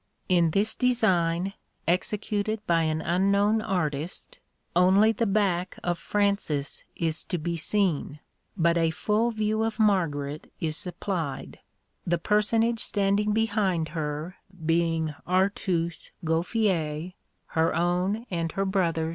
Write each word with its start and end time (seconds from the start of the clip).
(2) 0.29 0.33
In 0.35 0.49
this 0.49 0.73
design 0.73 1.53
executed 1.87 2.59
by 2.65 2.81
an 2.81 3.01
unknown 3.03 3.61
artist 3.61 4.39
only 4.75 5.11
the 5.11 5.27
back 5.27 5.77
of 5.83 5.99
Francis 5.99 6.85
is 6.95 7.23
to 7.23 7.37
be 7.37 7.55
seen, 7.55 8.19
but 8.57 8.79
a 8.79 8.89
full 8.89 9.29
view 9.29 9.61
of 9.63 9.77
Margaret 9.77 10.51
is 10.59 10.75
supplied; 10.75 11.59
the 12.03 12.17
personage 12.17 12.79
standing 12.79 13.31
behind 13.31 13.89
her 13.89 14.37
being 14.65 15.13
Artus 15.27 16.09
Gouffier, 16.25 17.13
her 17.49 17.75
own 17.75 18.25
and 18.31 18.53
her 18.53 18.65
brother's 18.65 18.93
governor. 19.01 19.09